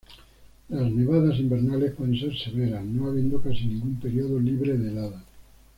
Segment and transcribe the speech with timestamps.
[0.69, 5.23] Las nevadas invernales pueden ser severas; no habiendo casi ningún período libre de heladas.